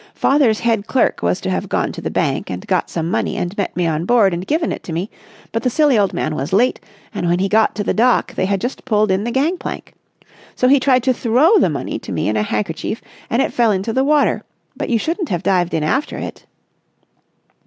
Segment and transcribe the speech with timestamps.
[0.15, 3.55] Father's head clerk was to have gone to the bank and got some money and
[3.55, 5.11] met me on board and given it to me,
[5.51, 6.79] but the silly old man was late
[7.13, 9.93] and when he got to the dock they had just pulled in the gang plank.
[10.55, 13.69] So he tried to throw the money to me in a handkerchief and it fell
[13.71, 14.41] into the water.
[14.75, 16.47] But you shouldn't have dived in after it."